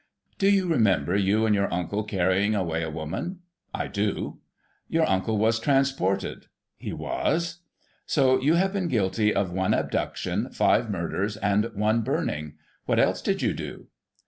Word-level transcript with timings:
Do 0.39 0.49
you 0.49 0.65
remember 0.67 1.15
you 1.15 1.45
and 1.45 1.53
your 1.53 1.67
imcle 1.67 2.07
carrying 2.07 2.55
away 2.55 2.81
a 2.81 2.89
woman?— 2.89 3.41
I 3.71 3.85
do. 3.85 4.39
Your 4.89 5.05
imcle 5.05 5.37
was 5.37 5.59
transported?— 5.59 6.47
He 6.79 6.91
was. 6.91 7.59
So 8.07 8.41
you 8.41 8.55
have 8.55 8.73
been 8.73 8.87
guilty 8.87 9.31
of 9.31 9.51
one 9.51 9.75
abduction, 9.75 10.49
five 10.49 10.89
murders, 10.89 11.37
and 11.37 11.65
one 11.75 12.01
burning; 12.01 12.53
what 12.87 12.97
else 12.99 13.21
did 13.21 13.43
you 13.43 13.53
do 13.53 13.89